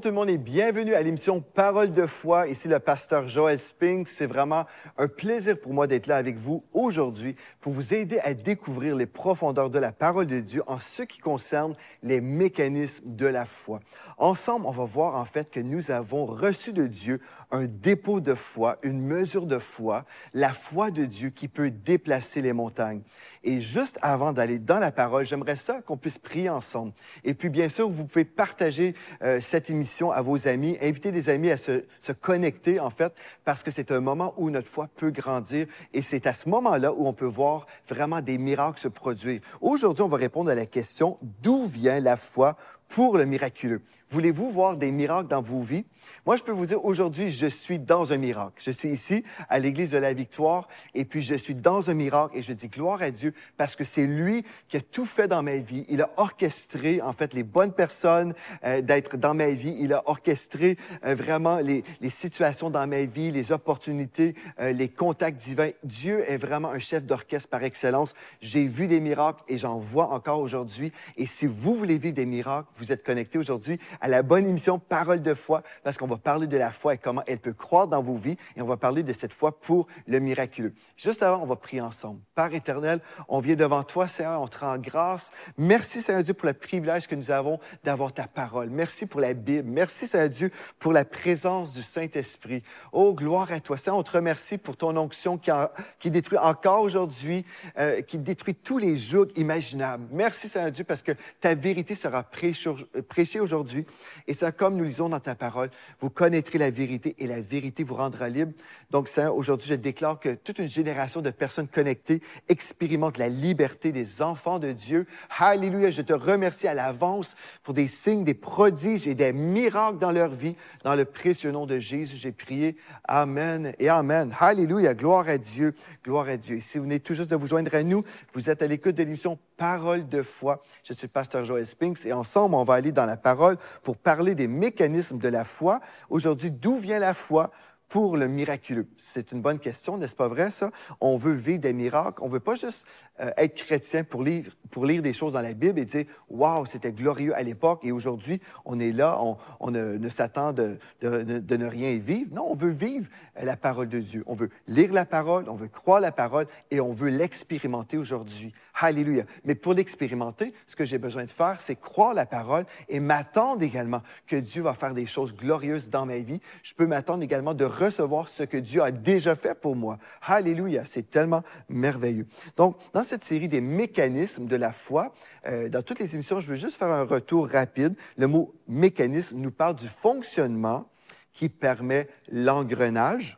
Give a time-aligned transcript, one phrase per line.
[0.00, 2.48] Bonjour tout le monde et bienvenue à l'émission Parole de foi.
[2.48, 4.08] Ici le pasteur Joël Spink.
[4.08, 4.64] C'est vraiment
[4.96, 9.04] un plaisir pour moi d'être là avec vous aujourd'hui pour vous aider à découvrir les
[9.04, 13.80] profondeurs de la parole de Dieu en ce qui concerne les mécanismes de la foi.
[14.16, 17.20] Ensemble, on va voir en fait que nous avons reçu de Dieu
[17.50, 22.40] un dépôt de foi, une mesure de foi, la foi de Dieu qui peut déplacer
[22.40, 23.02] les montagnes.
[23.42, 26.92] Et juste avant d'aller dans la parole, j'aimerais ça qu'on puisse prier ensemble.
[27.24, 31.28] Et puis, bien sûr, vous pouvez partager euh, cette émission à vos amis, inviter des
[31.28, 33.12] amis à se, se connecter, en fait,
[33.44, 36.92] parce que c'est un moment où notre foi peut grandir et c'est à ce moment-là
[36.92, 39.40] où on peut voir vraiment des miracles se produire.
[39.60, 42.56] Aujourd'hui, on va répondre à la question d'où vient la foi
[42.88, 43.82] pour le miraculeux?
[44.12, 45.84] Voulez-vous voir des miracles dans vos vies?
[46.26, 48.54] Moi, je peux vous dire, aujourd'hui, je suis dans un miracle.
[48.56, 52.36] Je suis ici à l'Église de la Victoire et puis je suis dans un miracle
[52.36, 55.44] et je dis gloire à Dieu parce que c'est lui qui a tout fait dans
[55.44, 55.84] ma vie.
[55.88, 59.76] Il a orchestré, en fait, les bonnes personnes euh, d'être dans ma vie.
[59.78, 64.88] Il a orchestré euh, vraiment les, les, situations dans ma vie, les opportunités, euh, les
[64.88, 65.70] contacts divins.
[65.84, 68.14] Dieu est vraiment un chef d'orchestre par excellence.
[68.40, 70.90] J'ai vu des miracles et j'en vois encore aujourd'hui.
[71.16, 74.78] Et si vous voulez vivre des miracles, vous êtes connecté aujourd'hui à la bonne émission
[74.78, 77.86] Parole de foi parce qu'on va parler de la foi et comment elle peut croire
[77.86, 80.74] dans vos vies et on va parler de cette foi pour le miraculeux.
[80.96, 82.20] Juste avant, on va prier ensemble.
[82.34, 85.30] Père éternel, on vient devant toi, Seigneur, on te rend grâce.
[85.58, 88.70] Merci, Seigneur Dieu, pour le privilège que nous avons d'avoir ta parole.
[88.70, 89.68] Merci pour la Bible.
[89.68, 92.62] Merci, Seigneur Dieu, pour la présence du Saint-Esprit.
[92.92, 93.76] Oh, gloire à toi.
[93.76, 95.50] Seigneur, on te remercie pour ton onction qui,
[95.98, 97.44] qui détruit encore aujourd'hui,
[97.78, 100.06] euh, qui détruit tous les jours imaginables.
[100.10, 103.86] Merci, Seigneur Dieu, parce que ta vérité sera prêchée aujourd'hui.
[104.26, 105.70] Et c'est comme nous lisons dans ta parole,
[106.00, 108.52] vous connaîtrez la vérité et la vérité vous rendra libre.
[108.90, 113.92] Donc, Seigneur, aujourd'hui, je déclare que toute une génération de personnes connectées expérimentent la liberté
[113.92, 115.06] des enfants de Dieu.
[115.38, 120.12] Alléluia, je te remercie à l'avance pour des signes, des prodiges et des miracles dans
[120.12, 120.56] leur vie.
[120.84, 122.76] Dans le précieux nom de Jésus, j'ai prié.
[123.04, 124.34] Amen et Amen.
[124.38, 125.74] Alléluia, gloire à Dieu,
[126.04, 126.56] gloire à Dieu.
[126.56, 128.02] Et si vous venez tout juste de vous joindre à nous,
[128.32, 130.62] vous êtes à l'écoute de l'émission Parole de foi.
[130.82, 133.98] Je suis le pasteur Joël Spinks et ensemble, on va aller dans la parole pour
[133.98, 135.80] parler des mécanismes de la foi.
[136.08, 137.50] Aujourd'hui, d'où vient la foi?
[137.90, 138.86] pour le miraculeux?
[138.96, 140.70] C'est une bonne question, n'est-ce pas vrai, ça?
[141.00, 142.22] On veut vivre des miracles.
[142.22, 142.86] On veut pas juste
[143.18, 146.64] euh, être chrétien pour lire, pour lire des choses dans la Bible et dire, waouh,
[146.66, 149.20] c'était glorieux à l'époque et aujourd'hui, on est là,
[149.58, 152.32] on, ne, ne s'attend de, de, de, ne rien vivre.
[152.32, 153.08] Non, on veut vivre
[153.42, 154.22] la parole de Dieu.
[154.26, 158.54] On veut lire la parole, on veut croire la parole et on veut l'expérimenter aujourd'hui.
[158.82, 159.24] Alléluia.
[159.44, 163.62] Mais pour l'expérimenter, ce que j'ai besoin de faire, c'est croire la parole et m'attendre
[163.62, 166.40] également que Dieu va faire des choses glorieuses dans ma vie.
[166.62, 169.98] Je peux m'attendre également de recevoir ce que Dieu a déjà fait pour moi.
[170.22, 170.86] Alléluia.
[170.86, 172.26] C'est tellement merveilleux.
[172.56, 175.12] Donc, dans cette série des mécanismes de la foi,
[175.46, 177.94] euh, dans toutes les émissions, je veux juste faire un retour rapide.
[178.16, 180.88] Le mot mécanisme nous parle du fonctionnement
[181.34, 183.36] qui permet l'engrenage.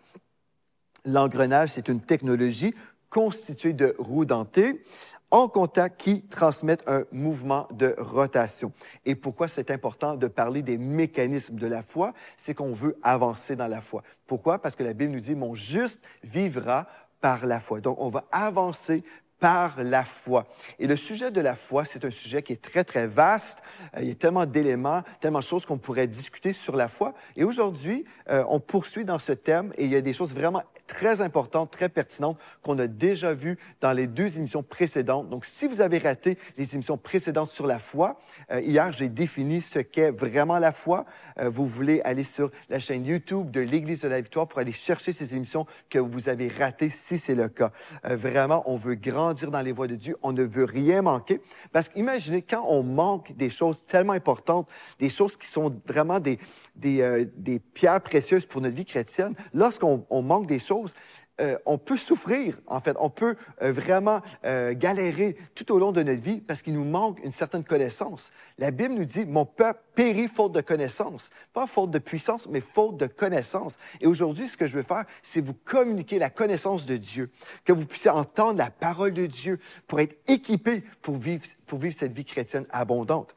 [1.05, 2.75] L'engrenage, c'est une technologie
[3.13, 4.83] constituée de roues dentées
[5.33, 8.71] en contact qui transmettent un mouvement de rotation.
[9.07, 12.13] Et pourquoi c'est important de parler des mécanismes de la foi?
[12.37, 14.03] C'est qu'on veut avancer dans la foi.
[14.27, 14.61] Pourquoi?
[14.61, 16.87] Parce que la Bible nous dit, mon juste vivra
[17.23, 17.81] par la foi.
[17.81, 19.03] Donc, on va avancer
[19.43, 20.47] par la foi.
[20.79, 23.61] Et le sujet de la foi, c'est un sujet qui est très, très vaste.
[23.97, 27.13] Euh, il y a tellement d'éléments, tellement de choses qu'on pourrait discuter sur la foi.
[27.35, 30.63] Et aujourd'hui, euh, on poursuit dans ce thème et il y a des choses vraiment
[30.87, 35.29] très importantes, très pertinentes qu'on a déjà vues dans les deux émissions précédentes.
[35.29, 38.21] Donc, si vous avez raté les émissions précédentes sur la foi,
[38.53, 41.05] euh, hier, j'ai défini ce qu'est vraiment la foi.
[41.41, 45.13] vous voulez aller sur la chaîne YouTube de l'Église de la Victoire pour aller chercher
[45.13, 47.73] ces émissions que vous avez ratées si c'est le cas.
[48.05, 51.41] vraiment, on veut grandir dans les voies de Dieu, on ne veut rien manquer.
[51.73, 54.69] Parce qu'imaginez, quand on manque des choses tellement importantes,
[54.99, 56.39] des choses qui sont vraiment des,
[56.77, 60.95] des, euh, des pierres précieuses pour notre vie chrétienne, lorsqu'on manque des choses,
[61.41, 65.91] euh, on peut souffrir, en fait, on peut euh, vraiment euh, galérer tout au long
[65.91, 68.31] de notre vie parce qu'il nous manque une certaine connaissance.
[68.59, 71.31] La Bible nous dit, mon peuple périt faute de connaissance.
[71.53, 73.79] Pas faute de puissance, mais faute de connaissance.
[74.01, 77.31] Et aujourd'hui, ce que je veux faire, c'est vous communiquer la connaissance de Dieu,
[77.65, 81.95] que vous puissiez entendre la parole de Dieu pour être équipé pour vivre, pour vivre
[81.99, 83.35] cette vie chrétienne abondante.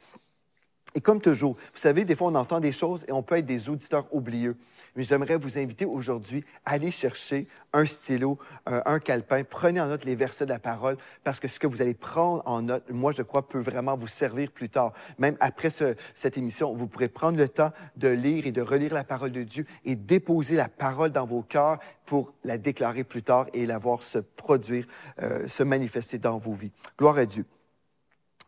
[0.96, 3.46] Et comme toujours, vous savez, des fois, on entend des choses et on peut être
[3.46, 4.56] des auditeurs oublieux.
[4.96, 9.44] Mais j'aimerais vous inviter aujourd'hui à aller chercher un stylo, un, un, calepin.
[9.44, 10.96] Prenez en note les versets de la parole
[11.26, 14.08] parce que ce que vous allez prendre en note, moi, je crois, peut vraiment vous
[14.08, 14.94] servir plus tard.
[15.20, 18.94] Même après ce, cette émission, vous pourrez prendre le temps de lire et de relire
[18.94, 23.24] la parole de Dieu et déposer la parole dans vos cœurs pour la déclarer plus
[23.24, 24.86] tard et la voir se produire,
[25.22, 26.72] euh, se manifester dans vos vies.
[26.98, 27.46] Gloire à Dieu.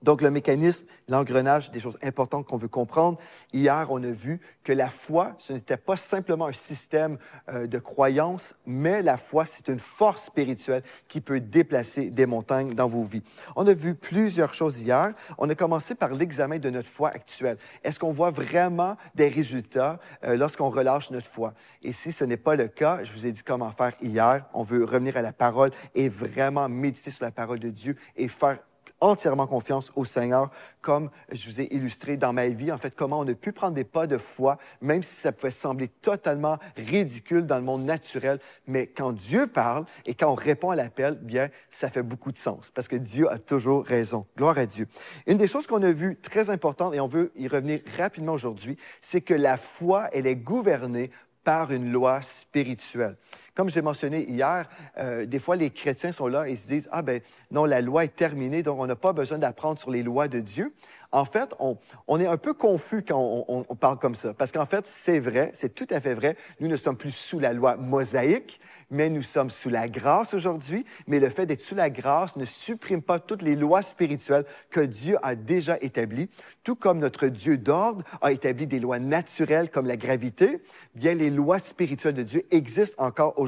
[0.02, 3.18] Donc, le mécanisme, l'engrenage, des choses importantes qu'on veut comprendre.
[3.54, 7.18] Hier, on a vu que la foi, ce n'était pas simplement un système
[7.50, 12.74] euh, de croyance, mais la foi, c'est une force spirituelle qui peut déplacer des montagnes
[12.74, 13.24] dans vos vies.
[13.56, 15.14] On a vu plusieurs choses hier.
[15.38, 17.58] On a commencé par l'examen de notre foi actuelle.
[17.84, 21.54] Est-ce qu'on voit vraiment des résultats euh, lorsqu'on relâche notre foi?
[21.82, 24.46] Et si ce n'est pas le cas, je vous ai dit comment faire hier.
[24.54, 28.28] On veut revenir à la parole et vraiment méditer sur la parole de Dieu et
[28.28, 28.60] faire
[29.00, 30.50] entièrement confiance au Seigneur,
[30.82, 33.74] comme je vous ai illustré dans ma vie, en fait, comment on a pu prendre
[33.74, 38.40] des pas de foi, même si ça pouvait sembler totalement ridicule dans le monde naturel.
[38.66, 42.38] Mais quand Dieu parle et quand on répond à l'appel, bien, ça fait beaucoup de
[42.38, 44.26] sens, parce que Dieu a toujours raison.
[44.38, 44.88] Gloire à Dieu.
[45.28, 48.78] Une des choses qu'on a vues très importantes, et on veut y revenir rapidement aujourd'hui,
[49.02, 51.12] c'est que la foi, elle est gouvernée
[51.44, 53.16] par une loi spirituelle.
[53.58, 54.70] Comme j'ai mentionné hier,
[55.00, 58.04] euh, des fois les chrétiens sont là et se disent ah ben non la loi
[58.04, 60.76] est terminée donc on n'a pas besoin d'apprendre sur les lois de Dieu.
[61.14, 64.52] En fait, on, est un peu confus quand on, on, on parle comme ça parce
[64.52, 66.38] qu'en fait c'est vrai, c'est tout à fait vrai.
[66.60, 68.60] Nous ne sommes plus sous la loi mosaïque,
[68.92, 70.86] mais nous sommes sous la grâce aujourd'hui.
[71.08, 74.82] Mais le fait d'être sous la grâce ne supprime pas toutes les lois spirituelles que
[74.82, 76.30] Dieu a déjà établies,
[76.64, 80.62] tout comme notre Dieu d'ordre a établi des lois naturelles comme la gravité.
[80.94, 83.47] Bien, les lois spirituelles de Dieu existent encore aujourd'hui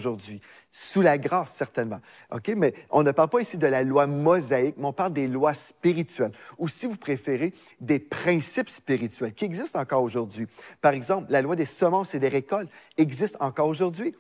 [0.72, 2.00] sous la grâce, certainement.
[2.32, 2.50] OK?
[2.56, 5.54] Mais on ne parle pas ici de la loi mosaïque, mais on parle des lois
[5.54, 10.48] spirituelles, ou si vous préférez, des principes spirituels qui existent encore aujourd'hui.
[10.82, 14.16] Par exemple, la loi des semences et des récoltes existe encore aujourd'hui.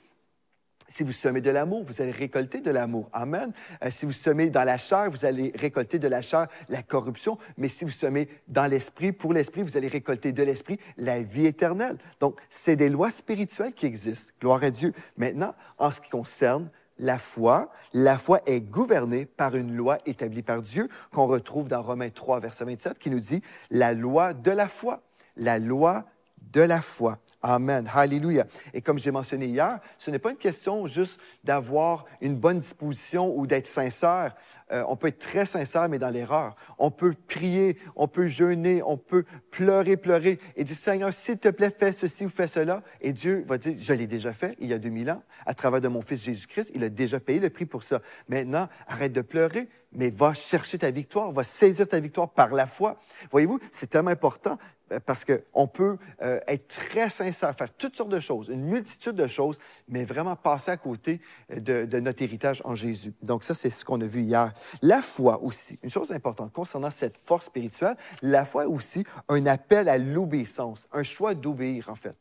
[0.89, 3.09] Si vous semez de l'amour, vous allez récolter de l'amour.
[3.13, 3.53] Amen.
[3.83, 7.38] Euh, si vous semez dans la chair, vous allez récolter de la chair la corruption.
[7.57, 11.45] Mais si vous semez dans l'esprit, pour l'esprit, vous allez récolter de l'esprit la vie
[11.45, 11.97] éternelle.
[12.19, 14.33] Donc, c'est des lois spirituelles qui existent.
[14.41, 14.94] Gloire à Dieu.
[15.15, 20.42] Maintenant, en ce qui concerne la foi, la foi est gouvernée par une loi établie
[20.42, 24.51] par Dieu qu'on retrouve dans Romains 3, verset 27, qui nous dit la loi de
[24.51, 25.03] la foi.
[25.38, 26.06] La loi
[26.51, 27.19] de la foi.
[27.41, 27.89] Amen.
[27.93, 28.45] Hallelujah.
[28.73, 33.33] Et comme j'ai mentionné hier, ce n'est pas une question juste d'avoir une bonne disposition
[33.37, 34.35] ou d'être sincère.
[34.71, 36.55] Euh, on peut être très sincère, mais dans l'erreur.
[36.77, 41.49] On peut prier, on peut jeûner, on peut pleurer, pleurer et dire, Seigneur, s'il te
[41.49, 42.83] plaît, fais ceci ou fais cela.
[43.01, 45.81] Et Dieu va dire, je l'ai déjà fait il y a 2000 ans, à travers
[45.81, 46.71] de mon Fils Jésus-Christ.
[46.75, 48.01] Il a déjà payé le prix pour ça.
[48.27, 52.67] Maintenant, arrête de pleurer, mais va chercher ta victoire, va saisir ta victoire par la
[52.67, 52.99] foi.
[53.31, 54.57] Voyez-vous, c'est tellement important
[55.06, 59.27] parce qu'on peut euh, être très sincère, faire toutes sortes de choses, une multitude de
[59.27, 59.57] choses,
[59.88, 61.21] mais vraiment passer à côté
[61.51, 63.13] euh, de, notre héritage en Jésus.
[63.21, 64.53] Donc ça, c'est ce qu'on a vu hier.
[64.81, 69.89] La foi aussi, une chose importante concernant cette force spirituelle, la foi aussi un appel
[69.89, 72.18] à l'obéissance, un choix d'obéir en fait.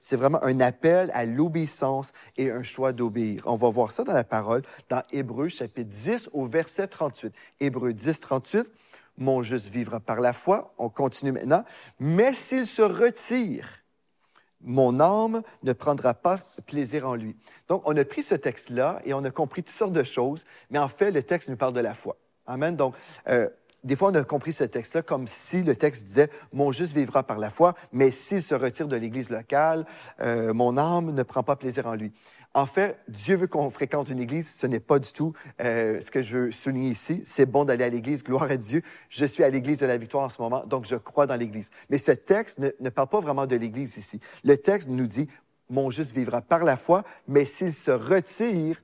[0.00, 3.42] C'est vraiment un appel à l'obéissance et un choix d'obéir.
[3.46, 7.34] On va voir ça dans la parole, dans Hébreu chapitre 10 au verset 38.
[7.60, 8.72] Hébreu 10, 38,
[9.16, 10.74] mon juste vivra par la foi.
[10.78, 11.64] On continue maintenant.
[11.98, 13.84] Mais s'il se retire,
[14.60, 16.36] mon âme ne prendra pas
[16.66, 17.36] plaisir en lui.
[17.68, 20.78] Donc, on a pris ce texte-là et on a compris toutes sortes de choses, mais
[20.78, 22.16] en fait, le texte nous parle de la foi.
[22.46, 22.74] Amen.
[22.74, 22.94] Donc,
[23.28, 23.48] euh,
[23.84, 27.22] des fois, on a compris ce texte-là comme si le texte disait Mon juste vivra
[27.22, 29.86] par la foi, mais s'il se retire de l'Église locale,
[30.20, 32.12] euh, mon âme ne prend pas plaisir en lui.
[32.56, 34.48] En fait, Dieu veut qu'on fréquente une église.
[34.48, 37.20] Ce n'est pas du tout euh, ce que je veux souligner ici.
[37.24, 38.82] C'est bon d'aller à l'église, gloire à Dieu.
[39.08, 41.70] Je suis à l'église de la victoire en ce moment, donc je crois dans l'église.
[41.90, 44.20] Mais ce texte ne, ne parle pas vraiment de l'église ici.
[44.44, 45.28] Le texte nous dit,
[45.68, 48.82] mon juste vivra par la foi, mais s'il se retire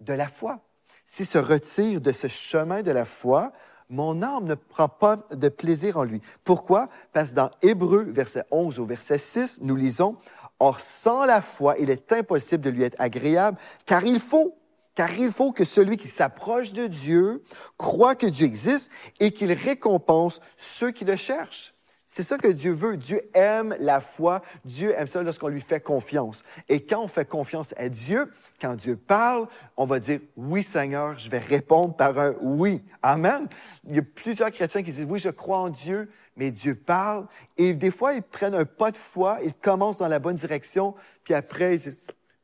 [0.00, 0.58] de la foi,
[1.06, 3.52] s'il se retire de ce chemin de la foi,
[3.92, 6.22] mon âme ne prend pas de plaisir en lui.
[6.44, 6.88] Pourquoi?
[7.12, 10.16] Parce que dans Hébreu, verset 11 au verset 6, nous lisons,
[10.64, 14.56] Or, sans la foi, il est impossible de lui être agréable, car il faut,
[14.94, 17.42] car il faut que celui qui s'approche de Dieu
[17.78, 18.88] croit que Dieu existe
[19.18, 21.74] et qu'il récompense ceux qui le cherchent.
[22.06, 22.96] C'est ça que Dieu veut.
[22.96, 24.40] Dieu aime la foi.
[24.64, 26.44] Dieu aime ça lorsqu'on lui fait confiance.
[26.68, 31.18] Et quand on fait confiance à Dieu, quand Dieu parle, on va dire oui Seigneur,
[31.18, 32.84] je vais répondre par un oui.
[33.02, 33.48] Amen.
[33.88, 37.26] Il y a plusieurs chrétiens qui disent oui, je crois en Dieu, mais Dieu parle.
[37.56, 40.94] Et des fois, ils prennent un pas de foi, ils commencent dans la bonne direction,
[41.24, 41.98] puis après, ils disent,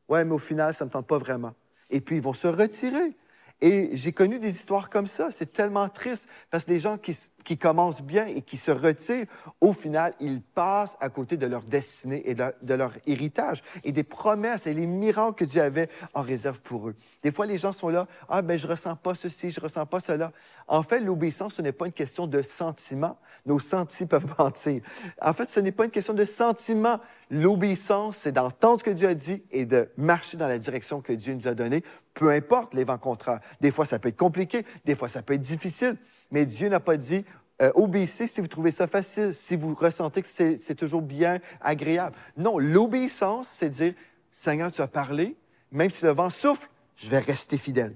[0.07, 1.53] ouais, mais au final, ça ne me tente pas vraiment.
[1.89, 3.15] Et puis, ils vont se retirer.
[3.61, 5.31] Et j'ai connu des histoires comme ça.
[5.31, 9.25] C'est tellement triste parce que les gens qui, qui, commencent bien et qui se retirent,
[9.59, 14.03] au final, ils passent à côté de leur destinée et de, leur héritage et des
[14.03, 16.95] promesses et les miracles que Dieu avait en réserve pour eux.
[17.21, 19.99] Des fois, les gens sont là, ah ben je ressens pas ceci, je ressens pas
[19.99, 20.31] cela.
[20.67, 23.17] En fait, l'obéissance, ce n'est pas une question de sentiment.
[23.45, 24.81] Nos sentis peuvent mentir.
[25.21, 26.99] En fait, ce n'est pas une question de sentiment.
[27.29, 31.13] L'obéissance, c'est d'entendre ce que Dieu a dit et de marcher dans la direction que
[31.13, 31.83] Dieu nous a donnée,
[32.13, 33.39] peu importe les vents contraires.
[33.61, 35.95] Des fois, ça peut être compliqué, des fois, ça peut être difficile,
[36.31, 37.23] mais Dieu n'a pas dit
[37.61, 42.15] euh, obéissez si vous trouvez ça facile, si vous ressentez que c'est toujours bien, agréable.
[42.37, 43.93] Non, l'obéissance, c'est dire,
[44.31, 45.35] Seigneur, tu as parlé,
[45.71, 47.95] même si le vent souffle, je vais rester fidèle.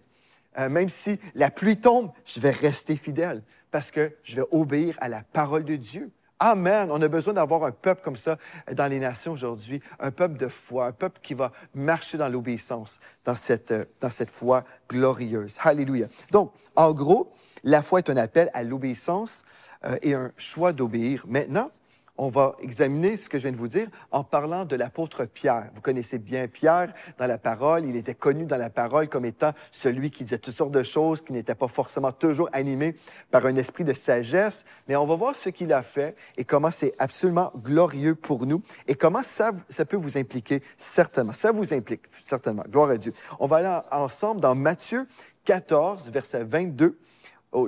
[0.58, 4.96] Euh, même si la pluie tombe, je vais rester fidèle parce que je vais obéir
[5.00, 6.12] à la parole de Dieu.
[6.46, 6.90] Amen.
[6.92, 8.38] On a besoin d'avoir un peuple comme ça
[8.70, 13.00] dans les nations aujourd'hui, un peuple de foi, un peuple qui va marcher dans l'obéissance,
[13.24, 15.56] dans cette, euh, dans cette foi glorieuse.
[15.64, 16.08] Alléluia.
[16.32, 17.32] Donc, en gros,
[17.64, 19.44] la foi est un appel à l'obéissance
[19.86, 21.24] euh, et un choix d'obéir.
[21.30, 21.72] Maintenant,
[22.18, 25.72] on va examiner ce que je viens de vous dire en parlant de l'apôtre Pierre.
[25.74, 27.86] Vous connaissez bien Pierre dans la parole.
[27.86, 31.22] Il était connu dans la parole comme étant celui qui disait toutes sortes de choses,
[31.22, 32.96] qui n'était pas forcément toujours animé
[33.32, 34.66] par un esprit de sagesse.
[34.88, 38.62] Mais on va voir ce qu'il a fait et comment c'est absolument glorieux pour nous
[38.88, 39.52] et comment ça,
[39.88, 41.34] peut vous impliquer certainement.
[41.34, 42.64] Ça vous implique certainement.
[42.70, 43.14] Gloire à Dieu.
[43.40, 45.08] On va aller ensemble dans Matthieu
[45.46, 46.98] 14, verset 22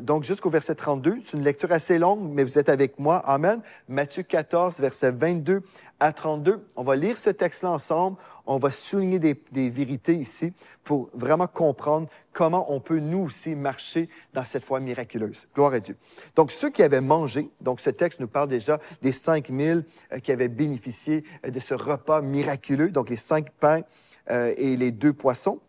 [0.02, 1.20] donc jusqu'au verset 32.
[1.24, 3.18] C'est une lecture assez longue, mais vous êtes avec moi.
[3.18, 3.62] Amen.
[3.88, 5.62] Matthieu 14, verset 22
[6.00, 6.66] à 32.
[6.76, 8.18] On va lire ce texte-là ensemble.
[8.46, 14.10] On va souligner des, vérités ici pour vraiment comprendre comment on peut nous aussi marcher
[14.34, 15.48] dans cette foi miraculeuse.
[15.56, 15.96] Gloire à Dieu.
[16.36, 20.32] Donc ceux qui avaient mangé, donc ce texte nous parle déjà des 5000 euh, qui
[20.32, 23.82] avaient bénéficié euh, de ce repas miraculeux, donc les cinq pains
[24.30, 25.60] euh, et les deux poissons.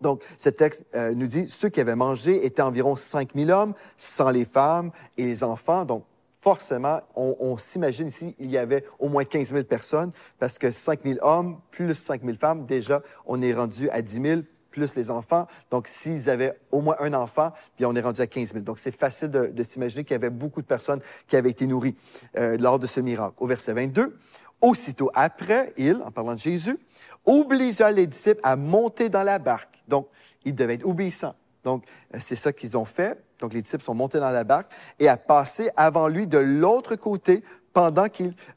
[0.00, 4.30] Donc, ce texte euh, nous dit, ceux qui avaient mangé étaient environ 5000 hommes, sans
[4.30, 5.84] les femmes et les enfants.
[5.84, 6.04] Donc,
[6.40, 11.00] forcément, on, s'imagine ici, il y avait au moins 15 000 personnes, parce que 5
[11.04, 14.40] 000 hommes plus 5 000 femmes, déjà, on est rendu à 10 000
[14.70, 15.46] plus les enfants.
[15.70, 18.64] Donc, s'ils avaient au moins un enfant, puis on est rendu à 15 000.
[18.64, 21.96] Donc, c'est facile de, s'imaginer qu'il y avait beaucoup de personnes qui avaient été nourries
[22.38, 23.34] euh, lors de ce miracle.
[23.38, 24.16] Au verset 22,
[24.60, 26.78] aussitôt après, il, en parlant de Jésus,
[27.24, 29.82] obligea les disciples à monter dans la barque.
[29.88, 30.08] Donc,
[30.44, 31.34] ils devaient être obéissants.
[31.64, 33.22] Donc, euh, c'est ça qu'ils ont fait.
[33.40, 36.96] Donc, les disciples sont montés dans la barque et à passer avant lui de l'autre
[36.96, 38.06] côté pendant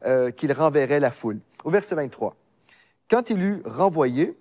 [0.06, 1.40] euh, qu'il renverrait la foule.
[1.64, 2.36] Au verset 23.
[3.10, 4.38] Quand il eut renvoyé,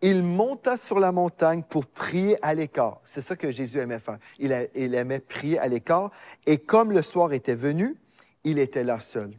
[0.00, 3.00] il monta sur la montagne pour prier à l'écart.
[3.04, 4.18] C'est ça que Jésus aimait faire.
[4.38, 4.52] Il
[4.94, 6.10] aimait prier à l'écart.
[6.46, 7.96] Et comme le soir était venu,
[8.44, 9.32] il était là seul.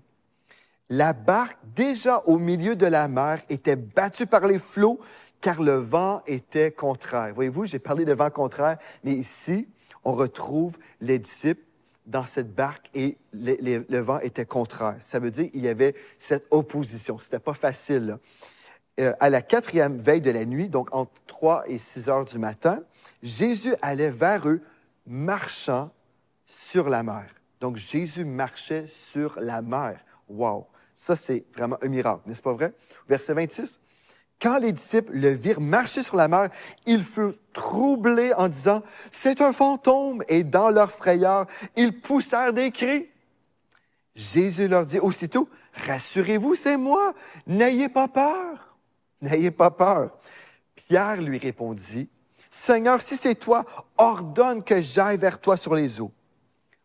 [0.90, 5.00] La barque, déjà au milieu de la mer, était battue par les flots
[5.40, 7.34] car le vent était contraire.
[7.34, 9.68] Voyez-vous, j'ai parlé de vent contraire, mais ici,
[10.04, 11.64] on retrouve les disciples
[12.06, 14.98] dans cette barque et le vent était contraire.
[15.00, 17.20] Ça veut dire qu'il y avait cette opposition.
[17.20, 18.18] C'était pas facile.
[19.00, 22.40] Euh, à la quatrième veille de la nuit, donc entre 3 et 6 heures du
[22.40, 22.80] matin,
[23.22, 24.62] Jésus allait vers eux
[25.06, 25.92] marchant
[26.46, 27.28] sur la mer.
[27.62, 30.04] Donc Jésus marchait sur la mer.
[30.28, 30.66] Wow!
[31.02, 32.74] Ça, c'est vraiment un miracle, n'est-ce pas vrai?
[33.08, 33.80] Verset 26.
[34.42, 36.50] Quand les disciples le virent marcher sur la mer,
[36.86, 41.46] ils furent troublés en disant, c'est un fantôme, et dans leur frayeur,
[41.78, 43.08] ils poussèrent des cris.
[44.14, 45.48] Jésus leur dit aussitôt,
[45.88, 47.14] rassurez-vous, c'est moi,
[47.48, 48.78] n'ayez pas peur,
[49.22, 50.20] n'ayez pas peur.
[50.76, 52.10] Pierre lui répondit,
[52.52, 53.64] Seigneur, si c'est toi,
[53.98, 56.12] ordonne que j'aille vers toi sur les eaux.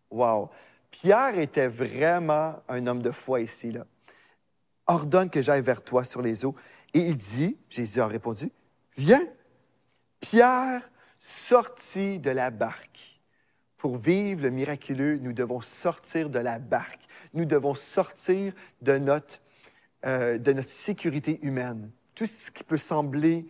[0.08, 0.50] Wow.
[0.92, 3.84] Pierre était vraiment un homme de foi ici, là
[4.86, 6.54] ordonne que j'aille vers toi sur les eaux.
[6.92, 8.50] Et il dit, Jésus a répondu,
[8.96, 9.26] viens.
[10.20, 10.88] Pierre
[11.18, 13.20] sortit de la barque.
[13.76, 17.02] Pour vivre le miraculeux, nous devons sortir de la barque.
[17.34, 19.40] Nous devons sortir de notre,
[20.06, 21.90] euh, de notre sécurité humaine.
[22.14, 23.46] Tout ce qui peut sembler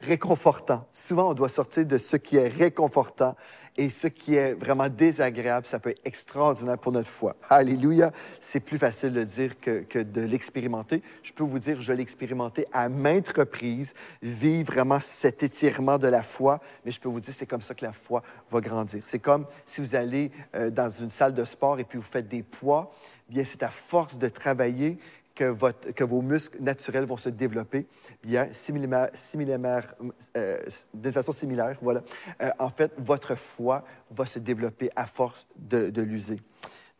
[0.00, 0.86] réconfortant.
[0.92, 3.34] Souvent, on doit sortir de ce qui est réconfortant
[3.78, 7.36] et ce qui est vraiment désagréable, ça peut être extraordinaire pour notre foi.
[7.48, 8.10] Alléluia.
[8.40, 11.02] C'est plus facile de dire que, de l'expérimenter.
[11.22, 16.08] Je peux vous dire, je l'ai expérimenté à maintes reprises, vivre vraiment cet étirement de
[16.08, 19.02] la foi, mais je peux vous dire, c'est comme ça que la foi va grandir.
[19.04, 22.28] C'est comme si vous allez euh, dans une salle de sport et puis vous faites
[22.28, 22.92] des poids.
[23.28, 24.98] Bien, c'est à force de travailler
[25.36, 27.86] que, vos muscles naturels vont se développer
[28.22, 29.94] bien, similaire,
[30.36, 30.58] euh,
[30.94, 31.78] d'une façon similaire.
[31.82, 32.02] Voilà.
[32.42, 36.40] Euh, en fait, votre foi va se développer à force de, de l'user,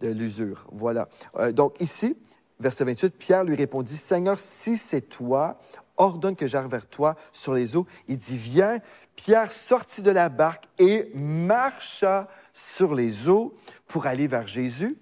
[0.01, 0.69] de l'usure.
[0.71, 1.09] Voilà.
[1.37, 2.17] Euh, donc ici,
[2.61, 5.59] verset 28, Pierre lui répondit, Seigneur, si c'est toi,
[5.97, 7.87] ordonne que j'arrive vers toi sur les eaux.
[8.07, 8.79] Il dit, viens.
[9.17, 13.55] Pierre sortit de la barque et marcha sur les eaux
[13.87, 14.99] pour aller vers Jésus.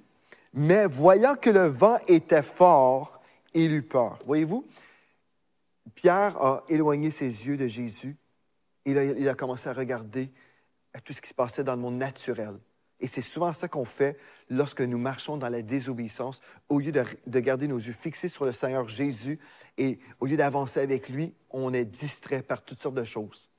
[0.53, 3.14] Mais voyant que le vent était fort,
[3.55, 4.19] il eut peur.
[4.27, 4.67] Voyez-vous,
[5.95, 8.17] Pierre a éloigné ses yeux de Jésus.
[8.85, 10.31] Il a, il a commencé à regarder
[10.93, 12.59] à tout ce qui se passait dans le monde naturel.
[13.01, 14.17] Et c'est souvent ça qu'on fait
[14.49, 16.41] lorsque nous marchons dans la désobéissance.
[16.69, 19.39] Au lieu de, de, garder nos yeux fixés sur le Seigneur Jésus
[19.77, 23.51] et au lieu d'avancer avec lui, on est distrait par toutes sortes de choses.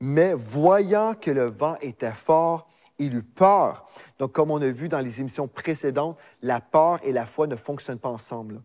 [0.00, 2.68] Mais voyant que le vent était fort,
[2.98, 3.86] il eut peur.
[4.18, 7.56] Donc, comme on a vu dans les émissions précédentes, la peur et la foi ne
[7.56, 8.62] fonctionnent pas ensemble.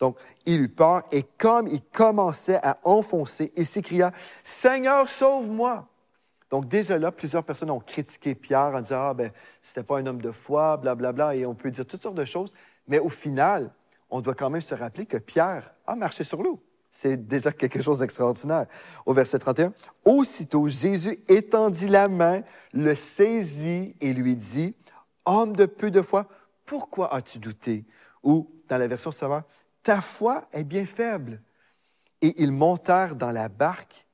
[0.00, 5.88] Donc, il eut peur et comme il commençait à enfoncer, il s'écria, Seigneur, sauve-moi.
[6.50, 10.06] Donc, déjà là, plusieurs personnes ont critiqué Pierre en disant, ah, ben, c'était pas un
[10.06, 12.52] homme de foi, blablabla, bla, bla, et on peut dire toutes sortes de choses.
[12.86, 13.72] Mais au final,
[14.10, 16.60] on doit quand même se rappeler que Pierre a marché sur l'eau.
[16.90, 18.66] C'est déjà quelque chose d'extraordinaire.
[19.04, 19.72] Au verset 31,
[20.04, 24.76] Aussitôt, Jésus étendit la main, le saisit et lui dit,
[25.24, 26.28] Homme de peu de foi,
[26.64, 27.84] pourquoi as-tu douté?
[28.22, 29.42] Ou, dans la version sauveur,
[29.84, 31.40] ta foi est bien faible.
[32.20, 34.06] Et ils montèrent dans la barque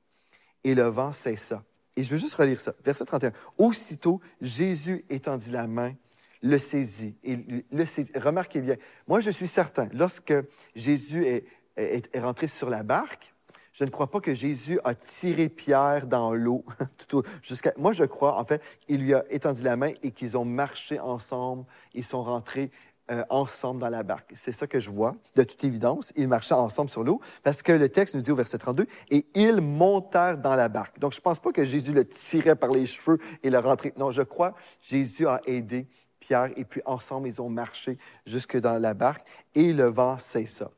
[0.65, 1.63] et le vent cessa.
[1.97, 2.75] Et je veux juste relire ça.
[2.85, 3.33] Verset 31.
[3.57, 5.95] Aussitôt, Jésus étendit la main,
[6.43, 7.17] le saisit.
[7.23, 8.13] Et le saisit.
[8.17, 10.35] Remarquez bien, moi je suis certain, lorsque
[10.75, 11.47] Jésus est,
[11.77, 13.33] est, est rentré sur la barque,
[13.73, 16.65] je ne crois pas que Jésus a tiré Pierre dans l'eau.
[17.43, 17.73] jusqu'à.
[17.79, 20.99] Moi, je crois, en fait, il lui a étendu la main et qu'ils ont marché
[20.99, 21.65] ensemble.
[21.95, 22.71] Ils sont rentrés
[23.11, 24.33] euh, ensemble dans la barque.
[24.35, 26.13] C'est ça que je vois, de toute évidence.
[26.17, 29.27] Ils marchaient ensemble sur l'eau parce que le texte nous dit au verset 32, et
[29.35, 30.99] ils montèrent dans la barque.
[30.99, 33.93] Donc, je ne pense pas que Jésus le tirait par les cheveux et le rentrait.
[33.97, 35.89] Non, je crois Jésus a aidé
[36.21, 40.71] Pierre et puis ensemble, ils ont marché jusque dans la barque et le vent cessa.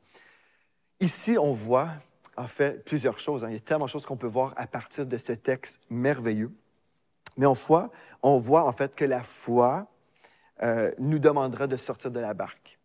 [1.00, 1.90] Ici, on voit
[2.36, 3.44] en fait plusieurs choses.
[3.44, 3.48] Hein.
[3.50, 6.52] Il y a tellement de choses qu'on peut voir à partir de ce texte merveilleux.
[7.36, 7.90] Mais on voit,
[8.22, 9.86] on voit en fait que la foi,
[10.62, 12.78] euh, nous demandera de sortir de la barque.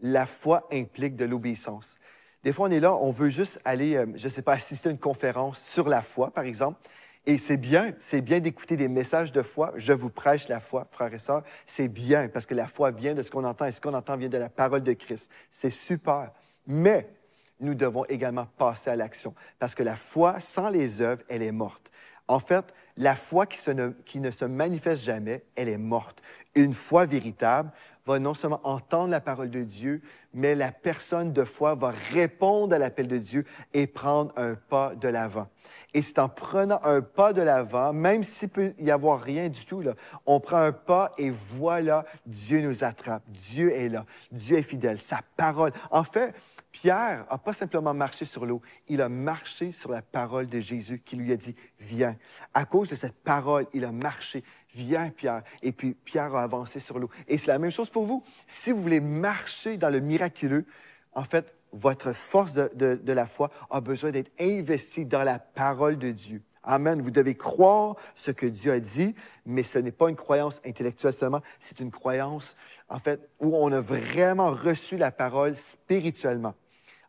[0.00, 1.96] La foi implique de l'obéissance.
[2.42, 4.88] Des fois, on est là, on veut juste aller, euh, je ne sais pas, assister
[4.88, 6.78] à une conférence sur la foi, par exemple.
[7.26, 9.72] Et c'est bien, c'est bien d'écouter des messages de foi.
[9.76, 11.42] Je vous prêche la foi, frères et sœurs.
[11.66, 14.16] C'est bien parce que la foi vient de ce qu'on entend et ce qu'on entend
[14.16, 15.28] vient de la parole de Christ.
[15.50, 16.30] C'est super.
[16.68, 17.10] Mais
[17.58, 21.52] nous devons également passer à l'action parce que la foi, sans les œuvres, elle est
[21.52, 21.90] morte.
[22.28, 26.22] En fait, la foi qui, ne, se manifeste jamais, elle est morte.
[26.54, 27.70] Une foi véritable
[28.06, 30.00] va non seulement entendre la parole de Dieu,
[30.32, 34.94] mais la personne de foi va répondre à l'appel de Dieu et prendre un pas
[34.94, 35.48] de l'avant.
[35.92, 39.64] Et c'est en prenant un pas de l'avant, même s'il peut y avoir rien du
[39.64, 43.22] tout, là, on prend un pas et voilà, Dieu nous attrape.
[43.28, 44.04] Dieu est là.
[44.30, 44.98] Dieu est fidèle.
[44.98, 45.72] Sa parole.
[45.90, 46.34] En fait,
[46.76, 51.00] Pierre n'a pas simplement marché sur l'eau, il a marché sur la parole de Jésus
[51.02, 52.16] qui lui a dit, viens.
[52.52, 54.44] À cause de cette parole, il a marché.
[54.74, 55.42] Viens, Pierre.
[55.62, 57.08] Et puis, Pierre a avancé sur l'eau.
[57.28, 58.22] Et c'est la même chose pour vous.
[58.46, 60.66] Si vous voulez marcher dans le miraculeux,
[61.14, 65.38] en fait, votre force de, de, de la foi a besoin d'être investie dans la
[65.38, 66.42] parole de Dieu.
[66.62, 67.00] Amen.
[67.00, 69.14] Vous devez croire ce que Dieu a dit,
[69.46, 72.54] mais ce n'est pas une croyance intellectuelle seulement, c'est une croyance,
[72.90, 76.54] en fait, où on a vraiment reçu la parole spirituellement.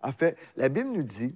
[0.08, 1.36] En fait, la Bible nous dit,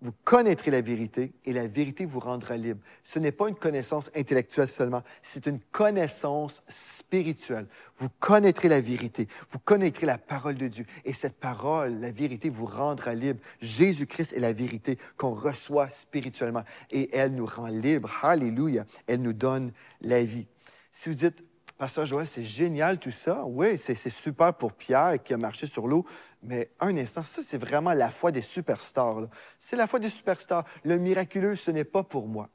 [0.00, 2.80] vous connaîtrez la vérité et la vérité vous rendra libre.
[3.02, 7.66] Ce n'est pas une connaissance intellectuelle seulement, c'est une connaissance spirituelle.
[7.96, 12.48] Vous connaîtrez la vérité, vous connaîtrez la parole de Dieu et cette parole, la vérité
[12.48, 13.40] vous rendra libre.
[13.60, 18.08] Jésus-Christ est la vérité qu'on reçoit spirituellement et elle nous rend libre.
[18.22, 18.84] Alléluia.
[19.08, 20.46] Elle nous donne la vie.
[20.92, 21.42] Si vous dites,
[21.78, 23.44] Pasteur Joël, c'est génial tout ça.
[23.44, 26.06] Oui, c'est super pour Pierre qui a marché sur l'eau.
[26.42, 29.28] Mais un instant, ça, c'est vraiment la foi des superstars.
[29.58, 30.64] C'est la foi des superstars.
[30.84, 32.48] Le miraculeux, ce n'est pas pour moi.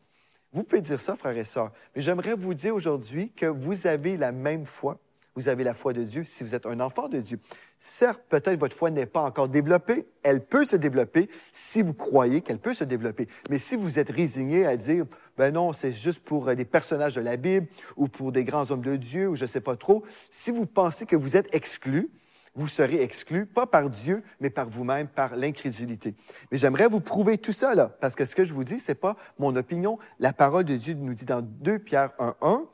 [0.53, 4.17] Vous pouvez dire ça, frères et sœurs, mais j'aimerais vous dire aujourd'hui que vous avez
[4.17, 4.99] la même foi.
[5.35, 7.39] Vous avez la foi de Dieu si vous êtes un enfant de Dieu.
[7.79, 10.05] Certes, peut-être votre foi n'est pas encore développée.
[10.23, 13.27] Elle peut se développer si vous croyez qu'elle peut se développer.
[13.49, 15.05] Mais si vous êtes résigné à dire,
[15.37, 18.69] ben non, c'est juste pour euh, des personnages de la Bible ou pour des grands
[18.71, 21.53] hommes de Dieu ou je ne sais pas trop, si vous pensez que vous êtes
[21.55, 22.11] exclu,
[22.53, 26.15] vous serez exclu, pas par Dieu, mais par vous-même, par l'incrédulité.
[26.51, 28.95] Mais j'aimerais vous prouver tout ça, là, parce que ce que je vous dis, c'est
[28.95, 29.97] pas mon opinion.
[30.19, 32.65] La parole de Dieu nous dit dans 2 Pierre 1.1,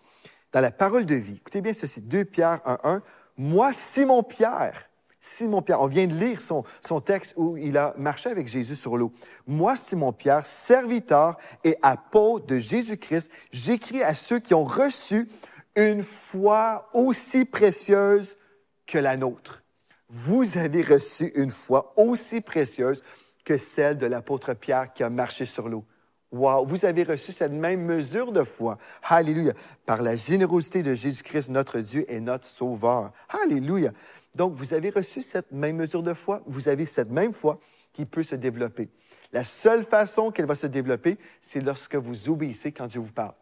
[0.51, 3.01] dans la parole de vie, écoutez bien ceci, 2 Pierre 1.1,
[3.37, 7.93] moi, Simon Pierre, Simon Pierre, on vient de lire son, son texte où il a
[7.97, 9.11] marché avec Jésus sur l'eau.
[9.45, 15.27] Moi, Simon Pierre, serviteur et apôtre de Jésus-Christ, j'écris à ceux qui ont reçu
[15.75, 18.37] une foi aussi précieuse
[18.85, 19.63] que la nôtre.
[20.09, 23.03] Vous avez reçu une foi aussi précieuse
[23.43, 25.85] que celle de l'apôtre Pierre qui a marché sur l'eau.
[26.31, 28.77] Wow, vous avez reçu cette même mesure de foi.
[29.03, 29.53] Alléluia.
[29.85, 33.13] Par la générosité de Jésus-Christ, notre Dieu et notre Sauveur.
[33.43, 33.91] Alléluia.
[34.35, 36.41] Donc, vous avez reçu cette même mesure de foi.
[36.45, 37.59] Vous avez cette même foi
[37.93, 38.89] qui peut se développer.
[39.31, 43.33] La seule façon qu'elle va se développer, c'est lorsque vous obéissez quand Dieu vous parle.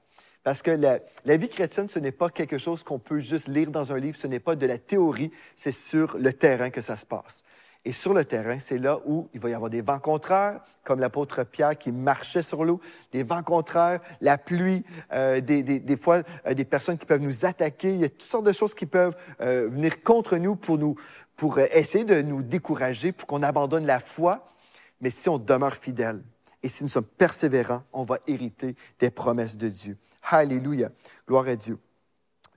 [0.44, 3.72] Parce que la, la vie chrétienne, ce n'est pas quelque chose qu'on peut juste lire
[3.72, 6.98] dans un livre, ce n'est pas de la théorie, c'est sur le terrain que ça
[6.98, 7.44] se passe.
[7.88, 11.00] Et sur le terrain, c'est là où il va y avoir des vents contraires, comme
[11.00, 15.96] l'apôtre Pierre qui marchait sur l'eau, des vents contraires, la pluie, euh, des, des, des,
[15.96, 17.94] fois euh, des personnes qui peuvent nous attaquer.
[17.94, 20.96] Il y a toutes sortes de choses qui peuvent euh, venir contre nous pour, nous
[21.36, 24.50] pour essayer de nous décourager, pour qu'on abandonne la foi.
[25.00, 26.24] Mais si on demeure fidèle
[26.64, 29.98] et si nous sommes persévérants, on va hériter des promesses de Dieu.
[30.24, 30.90] Alléluia.
[31.28, 31.78] Gloire à Dieu.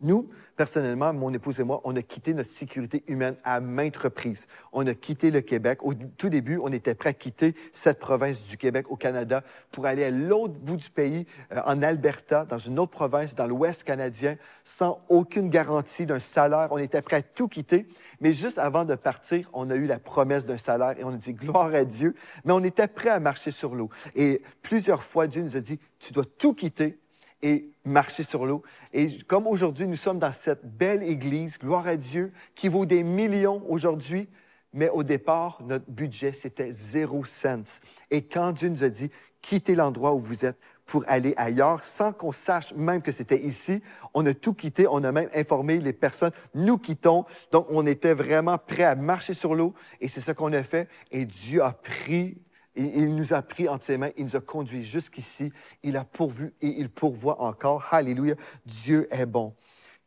[0.00, 4.48] Nous, personnellement, mon épouse et moi, on a quitté notre sécurité humaine à maintes reprises.
[4.72, 5.84] On a quitté le Québec.
[5.84, 9.86] Au tout début, on était prêt à quitter cette province du Québec au Canada pour
[9.86, 13.84] aller à l'autre bout du pays, euh, en Alberta, dans une autre province, dans l'Ouest
[13.84, 16.68] canadien, sans aucune garantie d'un salaire.
[16.72, 17.86] On était prêt à tout quitter.
[18.20, 21.16] Mais juste avant de partir, on a eu la promesse d'un salaire et on a
[21.16, 22.16] dit gloire à Dieu.
[22.44, 23.90] Mais on était prêt à marcher sur l'eau.
[24.16, 26.98] Et plusieurs fois, Dieu nous a dit, tu dois tout quitter
[27.42, 28.62] et marcher sur l'eau.
[28.92, 33.02] Et comme aujourd'hui, nous sommes dans cette belle église, gloire à Dieu, qui vaut des
[33.02, 34.28] millions aujourd'hui,
[34.72, 37.80] mais au départ, notre budget, c'était zéro cents.
[38.10, 42.12] Et quand Dieu nous a dit, quittez l'endroit où vous êtes pour aller ailleurs, sans
[42.12, 43.82] qu'on sache même que c'était ici,
[44.14, 47.24] on a tout quitté, on a même informé les personnes, nous quittons.
[47.52, 50.88] Donc, on était vraiment prêt à marcher sur l'eau, et c'est ce qu'on a fait.
[51.10, 52.38] Et Dieu a pris
[52.84, 56.54] il nous a pris entre ses mains, il nous a conduits jusqu'ici, il a pourvu
[56.60, 57.84] et il pourvoit encore.
[57.90, 59.54] Alléluia, Dieu est bon.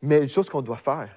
[0.01, 1.09] Mais une chose qu'on doit faire,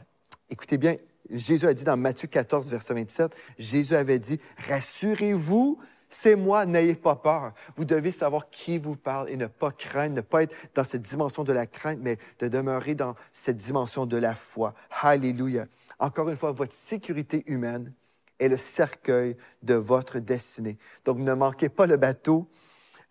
[0.50, 0.96] écoutez bien,
[1.30, 6.94] Jésus a dit dans Matthieu 14, verset 27, Jésus avait dit, rassurez-vous, c'est moi, n'ayez
[6.94, 7.52] pas peur.
[7.76, 11.02] Vous devez savoir qui vous parle et ne pas craindre, ne pas être dans cette
[11.02, 14.74] dimension de la crainte, mais de demeurer dans cette dimension de la foi.
[15.00, 15.66] Alléluia.
[15.98, 17.92] Encore une fois, votre sécurité humaine,
[18.38, 20.78] est le cercueil de votre destinée.
[21.04, 22.48] Donc, ne manquez pas le bateau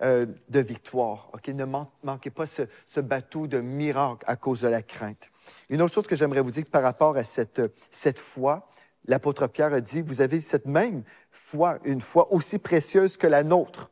[0.02, 1.30] euh, de victoire.
[1.34, 5.30] Ok, Ne manquez pas ce, bateau de miracle à cause de la crainte.
[5.70, 8.68] Une autre chose que j'aimerais vous dire par rapport à cette, cette foi,
[9.06, 13.44] l'apôtre Pierre a dit, vous avez cette même foi, une foi aussi précieuse que la
[13.44, 13.92] nôtre.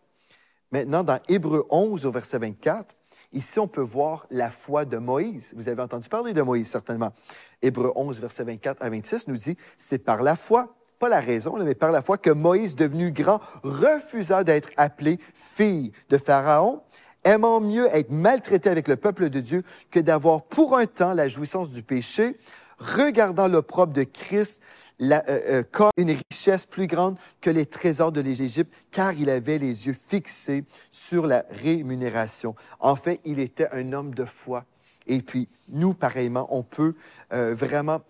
[0.72, 2.96] Maintenant, dans Hébreu 11 au verset 24,
[3.32, 5.54] ici on peut voir la foi de Moïse.
[5.56, 7.14] Vous avez entendu parler de Moïse certainement.
[7.62, 11.58] Hébreu 11 verset 24 à 26 nous dit, c'est par la foi pas la raison,
[11.58, 16.84] mais par la foi, que Moïse, devenu grand, refusa d'être appelé fille de Pharaon,
[17.24, 21.28] aimant mieux être maltraité avec le peuple de Dieu que d'avoir pour un temps la
[21.28, 22.38] jouissance du péché,
[22.78, 24.62] regardant l'opprobre de Christ
[25.02, 29.58] euh, euh, comme une richesse plus grande que les trésors de l'Égypte, car il avait
[29.58, 32.54] les yeux fixés sur la rémunération.
[32.80, 34.66] En fait, il était un homme de foi.
[35.08, 36.94] Et puis, nous, pareillement, on peut
[37.34, 38.02] euh, vraiment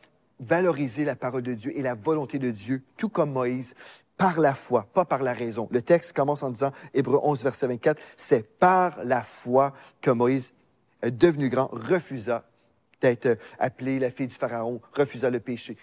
[0.42, 3.74] valoriser la parole de Dieu et la volonté de Dieu, tout comme Moïse,
[4.18, 5.68] par la foi, pas par la raison.
[5.72, 10.54] Le texte commence en disant, Hébreu 11, verset 24, c'est par la foi que Moïse,
[11.04, 12.46] devenu grand, refusa
[13.02, 15.76] d'être appelé la fille du Pharaon, refusa le péché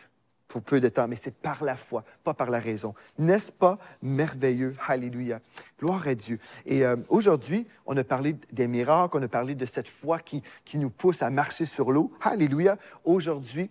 [0.48, 2.94] pour peu de temps, mais c'est par la foi, pas par la raison.
[3.18, 4.74] N'est-ce pas merveilleux?
[4.86, 5.40] Alléluia.
[5.78, 6.38] Gloire à Dieu.
[6.64, 10.42] Et euh, aujourd'hui, on a parlé des miracles, on a parlé de cette foi qui,
[10.64, 12.10] qui nous pousse à marcher sur l'eau.
[12.22, 12.78] Alléluia.
[13.04, 13.70] Aujourd'hui,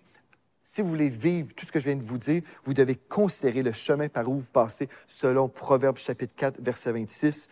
[0.70, 3.64] si vous voulez vivre tout ce que je viens de vous dire, vous devez considérer
[3.64, 7.48] le chemin par où vous passez selon Proverbe chapitre 4, verset 26.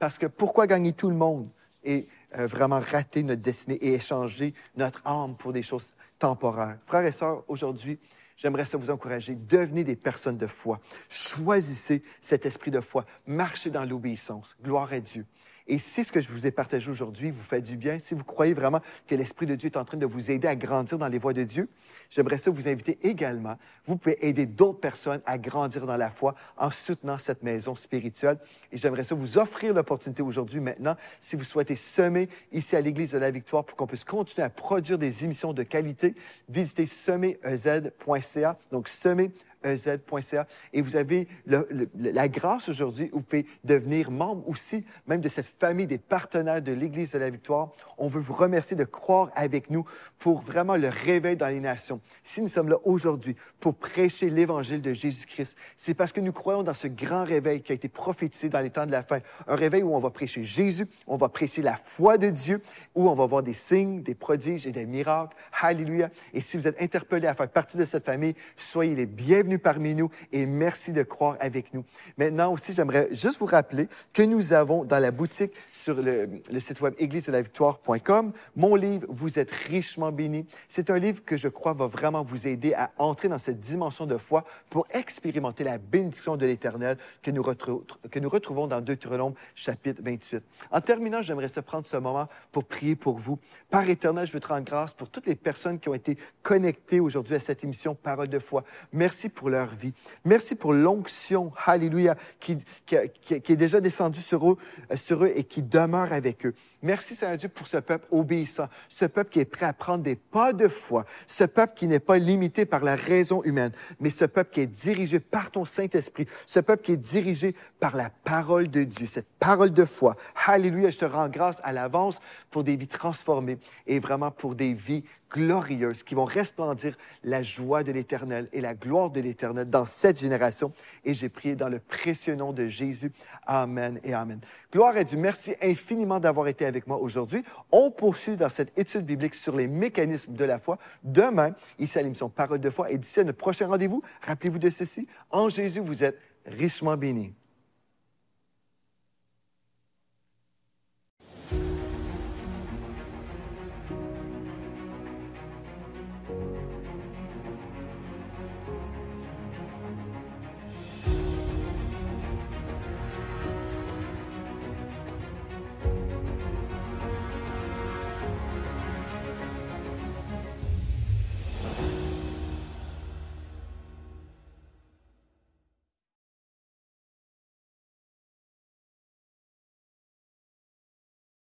[0.00, 1.48] Parce que pourquoi gagner tout le monde
[1.84, 6.78] et euh, vraiment rater notre destinée et échanger notre âme pour des choses temporaires?
[6.84, 8.00] Frères et sœurs, aujourd'hui,
[8.36, 9.36] j'aimerais ça vous encourager.
[9.36, 10.80] Devenez des personnes de foi.
[11.08, 13.06] Choisissez cet esprit de foi.
[13.28, 14.56] Marchez dans l'obéissance.
[14.60, 15.24] Gloire à Dieu.
[15.68, 18.24] Et si ce que je vous ai partagé aujourd'hui vous fait du bien, si vous
[18.24, 21.08] croyez vraiment que l'Esprit de Dieu est en train de vous aider à grandir dans
[21.08, 21.68] les voies de Dieu,
[22.08, 23.56] j'aimerais ça vous inviter également.
[23.84, 28.38] Vous pouvez aider d'autres personnes à grandir dans la foi en soutenant cette maison spirituelle.
[28.72, 33.12] Et j'aimerais ça vous offrir l'opportunité aujourd'hui, maintenant, si vous souhaitez semer ici à l'Église
[33.12, 36.14] de la Victoire pour qu'on puisse continuer à produire des émissions de qualité,
[36.48, 38.58] visitez semerez.ca.
[38.72, 40.46] Donc, semer ez.ca.
[40.72, 45.86] Et vous avez la grâce aujourd'hui, vous pouvez devenir membre aussi, même de cette famille
[45.86, 47.70] des partenaires de l'Église de la Victoire.
[47.96, 49.84] On veut vous remercier de croire avec nous
[50.18, 52.00] pour vraiment le réveil dans les nations.
[52.22, 56.62] Si nous sommes là aujourd'hui pour prêcher l'Évangile de Jésus-Christ, c'est parce que nous croyons
[56.62, 59.20] dans ce grand réveil qui a été prophétisé dans les temps de la fin.
[59.46, 62.62] Un réveil où on va prêcher Jésus, on va prêcher la foi de Dieu,
[62.94, 65.36] où on va voir des signes, des prodiges et des miracles.
[65.60, 66.10] Alléluia.
[66.32, 69.94] Et si vous êtes interpellé à faire partie de cette famille, soyez les bienvenus parmi
[69.94, 71.84] nous et merci de croire avec nous.
[72.16, 76.80] Maintenant aussi, j'aimerais juste vous rappeler que nous avons dans la boutique sur le, site
[76.80, 80.46] web église-de-la-victoire.com mon livre Vous êtes richement béni.
[80.68, 84.06] C'est un livre que je crois va vraiment vous aider à entrer dans cette dimension
[84.06, 90.42] de foi pour expérimenter la bénédiction de l'Éternel que nous, retrouvons dans Deutéronome chapitre 28.
[90.70, 93.38] En terminant, j'aimerais se prendre ce moment pour prier pour vous.
[93.70, 97.00] Père éternel, je veux te rendre grâce pour toutes les personnes qui ont été connectées
[97.00, 98.64] aujourd'hui à cette émission Parole de foi.
[98.92, 99.94] Merci pour leur vie.
[100.24, 102.58] Merci pour l'onction, Alléluia, qui,
[102.90, 104.56] est déjà descendue sur eux,
[104.90, 106.54] euh, sur eux et qui demeure avec eux.
[106.82, 110.16] Merci, Seigneur Dieu, pour ce peuple obéissant, ce peuple qui est prêt à prendre des
[110.16, 113.70] pas de foi, ce peuple qui n'est pas limité par la raison humaine,
[114.00, 117.94] mais ce peuple qui est dirigé par ton Saint-Esprit, ce peuple qui est dirigé par
[117.94, 120.16] la parole de Dieu, cette parole de foi.
[120.46, 122.18] Alléluia, je te rends grâce à l'avance
[122.50, 127.82] pour des vies transformées et vraiment pour des vies glorieuses qui vont resplendir la joie
[127.82, 130.72] de l'Éternel et la gloire de l'Éternel dans cette génération.
[131.04, 133.12] Et j'ai prié dans le précieux nom de Jésus.
[133.46, 134.40] Amen et Amen.
[134.72, 135.18] Gloire à Dieu.
[135.18, 137.42] Merci infiniment d'avoir été avec moi aujourd'hui.
[137.72, 140.78] On poursuit dans cette étude biblique sur les mécanismes de la foi.
[141.02, 142.90] Demain, ici à l'émission Parole de foi.
[142.90, 145.06] Et d'ici à notre prochain rendez-vous, rappelez-vous de ceci.
[145.30, 147.34] En Jésus, vous êtes richement bénis.